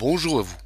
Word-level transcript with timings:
Bonjour 0.00 0.38
à 0.38 0.42
vous. 0.42 0.56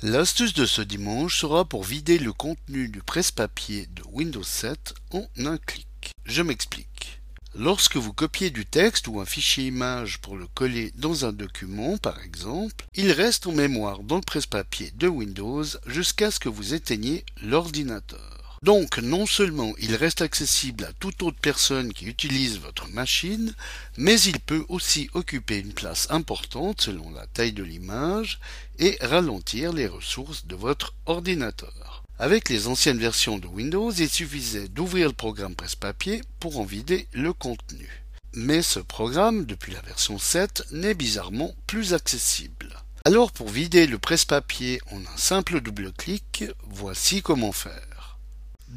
L'astuce 0.00 0.54
de 0.54 0.64
ce 0.64 0.80
dimanche 0.80 1.38
sera 1.38 1.66
pour 1.66 1.84
vider 1.84 2.18
le 2.18 2.32
contenu 2.32 2.88
du 2.88 3.02
presse-papier 3.02 3.86
de 3.94 4.02
Windows 4.12 4.42
7 4.42 4.94
en 5.12 5.26
un 5.44 5.58
clic. 5.58 6.12
Je 6.24 6.40
m'explique. 6.40 7.20
Lorsque 7.54 7.96
vous 7.96 8.14
copiez 8.14 8.48
du 8.48 8.64
texte 8.64 9.06
ou 9.06 9.20
un 9.20 9.26
fichier 9.26 9.66
image 9.66 10.22
pour 10.22 10.38
le 10.38 10.46
coller 10.46 10.90
dans 10.94 11.26
un 11.26 11.34
document, 11.34 11.98
par 11.98 12.22
exemple, 12.22 12.86
il 12.94 13.12
reste 13.12 13.46
en 13.46 13.52
mémoire 13.52 13.98
dans 13.98 14.16
le 14.16 14.22
presse-papier 14.22 14.90
de 14.96 15.06
Windows 15.06 15.64
jusqu'à 15.84 16.30
ce 16.30 16.40
que 16.40 16.48
vous 16.48 16.72
éteigniez 16.72 17.26
l'ordinateur. 17.42 18.37
Donc 18.62 18.98
non 18.98 19.26
seulement 19.26 19.72
il 19.78 19.94
reste 19.94 20.20
accessible 20.20 20.84
à 20.84 20.92
toute 20.92 21.22
autre 21.22 21.38
personne 21.40 21.92
qui 21.92 22.06
utilise 22.06 22.58
votre 22.58 22.88
machine, 22.88 23.54
mais 23.96 24.20
il 24.20 24.40
peut 24.40 24.64
aussi 24.68 25.08
occuper 25.14 25.58
une 25.58 25.72
place 25.72 26.08
importante 26.10 26.80
selon 26.80 27.10
la 27.10 27.26
taille 27.26 27.52
de 27.52 27.62
l'image 27.62 28.40
et 28.78 28.98
ralentir 29.00 29.72
les 29.72 29.86
ressources 29.86 30.46
de 30.46 30.56
votre 30.56 30.94
ordinateur. 31.06 32.02
Avec 32.18 32.48
les 32.48 32.66
anciennes 32.66 32.98
versions 32.98 33.38
de 33.38 33.46
Windows, 33.46 33.92
il 33.92 34.08
suffisait 34.08 34.66
d'ouvrir 34.66 35.06
le 35.06 35.12
programme 35.12 35.54
presse-papier 35.54 36.22
pour 36.40 36.58
en 36.58 36.64
vider 36.64 37.06
le 37.12 37.32
contenu. 37.32 37.88
Mais 38.34 38.62
ce 38.62 38.80
programme, 38.80 39.46
depuis 39.46 39.72
la 39.72 39.80
version 39.82 40.18
7, 40.18 40.66
n'est 40.72 40.94
bizarrement 40.94 41.54
plus 41.68 41.94
accessible. 41.94 42.74
Alors 43.04 43.30
pour 43.30 43.48
vider 43.48 43.86
le 43.86 43.98
presse-papier 43.98 44.80
en 44.90 44.98
un 44.98 45.16
simple 45.16 45.60
double-clic, 45.60 46.44
voici 46.68 47.22
comment 47.22 47.52
faire. 47.52 47.97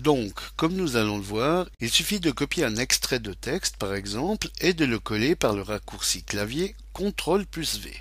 Donc, 0.02 0.34
comme 0.56 0.74
nous 0.74 0.96
allons 0.96 1.18
le 1.18 1.24
voir, 1.24 1.70
il 1.80 1.92
suffit 1.92 2.20
de 2.20 2.32
copier 2.32 2.66
un 2.66 2.78
extrait 2.78 3.20
de 3.20 3.34
texte, 3.34 3.78
par 3.78 3.94
exemple, 3.94 4.50
et 4.60 4.74
de 4.74 4.84
le 4.84 4.98
coller 4.98 5.36
par 5.36 5.54
le 5.54 5.62
raccourci 5.62 6.24
clavier 6.24 6.76
CTRL 6.96 7.46
plus 7.46 7.78
V. 7.78 7.94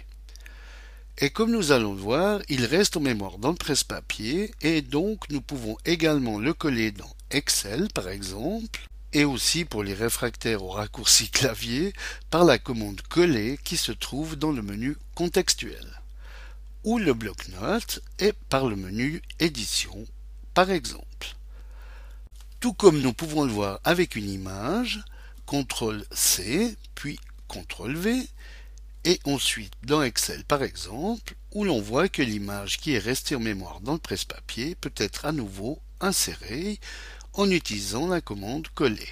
Et 1.18 1.28
comme 1.28 1.50
nous 1.50 1.72
allons 1.72 1.92
le 1.92 2.00
voir, 2.00 2.40
il 2.48 2.64
reste 2.64 2.96
en 2.96 3.00
mémoire 3.00 3.36
dans 3.36 3.50
le 3.50 3.56
presse-papier, 3.56 4.50
et 4.62 4.80
donc 4.80 5.28
nous 5.28 5.42
pouvons 5.42 5.76
également 5.84 6.38
le 6.38 6.54
coller 6.54 6.90
dans 6.90 7.14
Excel, 7.30 7.88
par 7.92 8.08
exemple, 8.08 8.80
et 9.12 9.26
aussi 9.26 9.66
pour 9.66 9.84
les 9.84 9.92
réfractaires 9.92 10.64
au 10.64 10.70
raccourci 10.70 11.28
clavier, 11.30 11.92
par 12.30 12.46
la 12.46 12.58
commande 12.58 13.02
coller 13.10 13.58
qui 13.62 13.76
se 13.76 13.92
trouve 13.92 14.36
dans 14.36 14.52
le 14.52 14.62
menu 14.62 14.96
contextuel, 15.14 16.00
ou 16.82 16.98
le 16.98 17.12
bloc-notes, 17.12 18.00
et 18.20 18.32
par 18.48 18.66
le 18.68 18.76
menu 18.76 19.20
édition, 19.38 20.06
par 20.54 20.70
exemple. 20.70 21.36
Tout 22.60 22.74
comme 22.74 23.00
nous 23.00 23.14
pouvons 23.14 23.44
le 23.44 23.52
voir 23.52 23.80
avec 23.84 24.16
une 24.16 24.28
image, 24.28 25.02
CTRL 25.46 26.04
C, 26.12 26.76
puis 26.94 27.18
CTRL 27.48 27.96
V, 27.96 28.28
et 29.04 29.18
ensuite 29.24 29.72
dans 29.82 30.02
Excel 30.02 30.44
par 30.44 30.62
exemple, 30.62 31.36
où 31.52 31.64
l'on 31.64 31.80
voit 31.80 32.10
que 32.10 32.20
l'image 32.20 32.78
qui 32.78 32.92
est 32.92 32.98
restée 32.98 33.34
en 33.34 33.40
mémoire 33.40 33.80
dans 33.80 33.94
le 33.94 33.98
presse-papier 33.98 34.74
peut 34.74 34.92
être 34.98 35.24
à 35.24 35.32
nouveau 35.32 35.80
insérée 36.02 36.78
en 37.32 37.50
utilisant 37.50 38.06
la 38.08 38.20
commande 38.20 38.68
coller. 38.74 39.08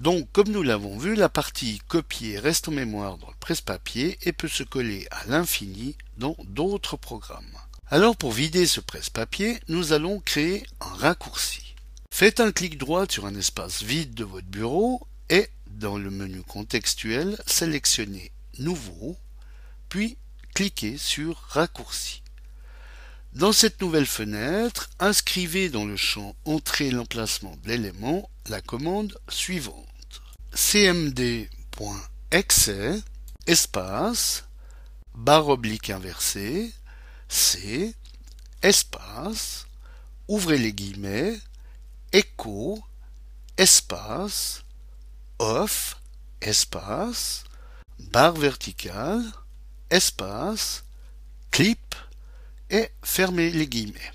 Donc, 0.00 0.26
comme 0.32 0.48
nous 0.48 0.64
l'avons 0.64 0.98
vu, 0.98 1.14
la 1.14 1.28
partie 1.28 1.80
copier 1.86 2.36
reste 2.36 2.66
en 2.66 2.72
mémoire 2.72 3.16
dans 3.18 3.28
le 3.28 3.36
presse-papier 3.38 4.18
et 4.22 4.32
peut 4.32 4.48
se 4.48 4.64
coller 4.64 5.06
à 5.12 5.26
l'infini 5.26 5.96
dans 6.16 6.34
d'autres 6.48 6.96
programmes. 6.96 7.56
Alors, 7.86 8.16
pour 8.16 8.32
vider 8.32 8.66
ce 8.66 8.80
presse-papier, 8.80 9.60
nous 9.68 9.92
allons 9.92 10.18
créer 10.18 10.64
un 10.80 10.92
raccourci. 10.94 11.71
Faites 12.14 12.40
un 12.40 12.52
clic 12.52 12.76
droit 12.76 13.06
sur 13.08 13.24
un 13.24 13.34
espace 13.34 13.82
vide 13.82 14.12
de 14.12 14.24
votre 14.24 14.46
bureau 14.46 15.00
et 15.30 15.48
dans 15.66 15.96
le 15.96 16.10
menu 16.10 16.42
contextuel, 16.42 17.38
sélectionnez 17.46 18.30
Nouveau, 18.58 19.16
puis 19.88 20.18
cliquez 20.54 20.98
sur 20.98 21.38
Raccourci. 21.48 22.22
Dans 23.32 23.52
cette 23.52 23.80
nouvelle 23.80 24.04
fenêtre, 24.04 24.90
inscrivez 25.00 25.70
dans 25.70 25.86
le 25.86 25.96
champ 25.96 26.36
Entrée 26.44 26.90
l'emplacement 26.90 27.56
de 27.64 27.68
l'élément 27.68 28.28
la 28.50 28.60
commande 28.60 29.18
suivante. 29.30 30.22
cmd.exe 30.54 31.50
espace 33.46 34.44
barre 35.14 35.48
oblique 35.48 35.88
inversée 35.88 36.74
C 37.28 37.94
espace 38.60 39.66
ouvrez 40.28 40.58
les 40.58 40.74
guillemets 40.74 41.38
Echo, 42.14 42.78
espace, 43.56 44.64
off, 45.38 45.96
espace, 46.42 47.44
barre 47.98 48.36
verticale, 48.36 49.24
espace, 49.88 50.84
clip 51.50 51.94
et 52.68 52.90
fermez 53.02 53.50
les 53.50 53.66
guillemets. 53.66 54.12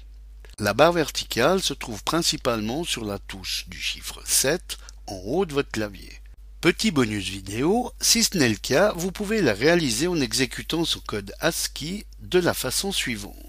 La 0.60 0.76
barre 0.76 0.94
verticale 0.94 1.64
se 1.64 1.74
trouve 1.74 2.04
principalement 2.04 2.84
sur 2.84 3.04
la 3.04 3.18
touche 3.18 3.68
du 3.68 3.82
chiffre 3.82 4.22
7 4.26 4.78
en 5.08 5.16
haut 5.16 5.46
de 5.48 5.56
votre 5.56 5.72
clavier. 5.72 6.22
Petit 6.62 6.92
bonus 6.92 7.28
vidéo, 7.30 7.92
si 8.00 8.24
ce 8.24 8.38
n'est 8.38 8.50
le 8.50 8.58
cas, 8.58 8.94
vous 8.96 9.12
pouvez 9.12 9.42
la 9.42 9.54
réaliser 9.54 10.06
en 10.06 10.22
exécutant 10.22 10.86
ce 10.86 11.00
code 11.00 11.34
ASCII 11.40 12.06
de 12.20 12.38
la 12.38 12.54
façon 12.54 12.92
suivante. 12.92 13.47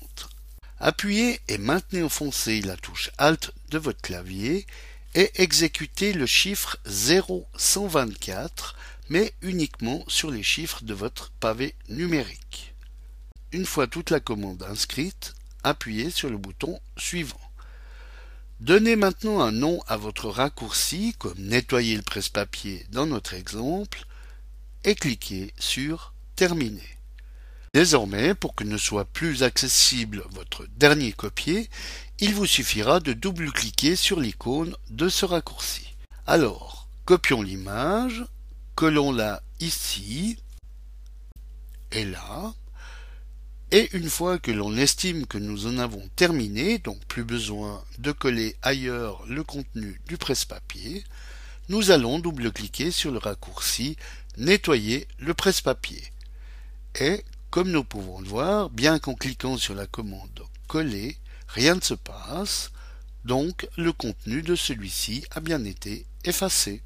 Appuyez 0.81 1.41
et 1.49 1.59
maintenez 1.59 2.05
enfoncé 2.05 2.61
la 2.63 2.77
touche 2.77 3.11
Alt 3.19 3.53
de 3.71 3.79
votre 3.79 4.01
clavier 4.01 4.65
et 5.17 5.31
exécutez 5.43 6.13
le 6.13 6.27
chiffre 6.27 6.77
0124, 6.87 8.77
mais 9.09 9.33
uniquement 9.43 10.05
sur 10.07 10.31
les 10.31 10.45
chiffres 10.45 10.85
de 10.85 10.95
votre 10.95 11.33
pavé 11.41 11.75
numérique. 11.89 12.75
Une 13.51 13.67
fois 13.67 13.89
toute 13.89 14.11
la 14.11 14.21
commande 14.21 14.63
inscrite, 14.63 15.35
appuyez 15.65 16.11
sur 16.11 16.31
le 16.31 16.39
bouton 16.39 16.79
suivant. 16.97 17.41
Donnez 18.61 18.95
maintenant 18.95 19.41
un 19.41 19.53
nom 19.53 19.83
à 19.89 19.97
votre 19.97 20.29
raccourci, 20.29 21.15
comme 21.19 21.39
nettoyer 21.39 21.97
le 21.97 22.03
presse-papier 22.03 22.87
dans 22.91 23.07
notre 23.07 23.35
exemple, 23.35 24.05
et 24.85 24.95
cliquez 24.95 25.53
sur 25.59 26.13
Terminer. 26.37 26.98
Désormais, 27.75 28.35
pour 28.35 28.55
que 28.55 28.65
ne 28.65 28.79
soit 28.79 29.05
plus 29.05 29.43
accessible 29.43 30.25
votre 30.31 30.67
dernier 30.77 31.13
copier, 31.13 31.69
il 32.19 32.35
vous 32.35 32.47
suffira 32.47 33.01
de 33.01 33.13
double-cliquer 33.13 33.95
sur 33.95 34.21
l'icône 34.21 34.75
de 34.91 35.09
ce 35.09 35.25
raccourci. 35.25 35.95
Alors, 36.27 36.89
copions 37.05 37.43
l'image, 37.43 38.25
collons-la 38.75 39.43
ici 39.61 40.39
et 41.93 42.05
là, 42.05 42.55
et 43.71 43.95
une 43.95 44.09
fois 44.09 44.39
que 44.39 44.51
l'on 44.51 44.77
estime 44.77 45.27
que 45.27 45.37
nous 45.37 45.67
en 45.67 45.77
avons 45.79 46.09
terminé, 46.17 46.79
donc 46.79 46.99
plus 47.07 47.25
besoin 47.25 47.85
de 47.99 48.13
coller 48.13 48.57
ailleurs 48.63 49.25
le 49.27 49.45
contenu 49.45 50.01
du 50.07 50.17
presse-papier, 50.17 51.05
nous 51.69 51.91
allons 51.91 52.19
double-cliquer 52.19 52.91
sur 52.91 53.11
le 53.11 53.19
raccourci 53.19 53.97
Nettoyer 54.39 55.07
le 55.19 55.35
presse-papier. 55.35 56.03
Et 57.01 57.25
comme 57.51 57.71
nous 57.71 57.85
pouvons 57.85 58.21
le 58.21 58.29
voir, 58.29 58.71
bien 58.71 58.99
qu'en 58.99 59.15
cliquant 59.15 59.57
sur 59.57 59.75
la 59.75 59.87
commande 59.87 60.43
coller, 60.67 61.17
rien 61.49 61.75
ne 61.75 61.81
se 61.81 61.95
passe, 61.95 62.71
donc 63.25 63.69
le 63.77 63.93
contenu 63.93 64.43
de 64.43 64.55
celui-ci 64.55 65.25
a 65.31 65.41
bien 65.41 65.65
été 65.65 66.07
effacé. 66.25 66.83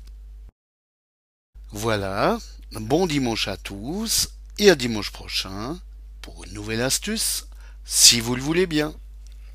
Voilà, 1.70 2.38
bon 2.72 3.06
dimanche 3.06 3.48
à 3.48 3.56
tous 3.56 4.30
et 4.58 4.70
à 4.70 4.74
dimanche 4.74 5.10
prochain 5.10 5.78
pour 6.20 6.44
une 6.44 6.52
nouvelle 6.52 6.82
astuce, 6.82 7.46
si 7.84 8.20
vous 8.20 8.36
le 8.36 8.42
voulez 8.42 8.66
bien. 8.66 8.94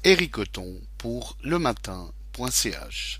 Eric 0.03 0.35
pour 0.97 1.37
le 1.41 1.59
matin.ch 1.59 3.19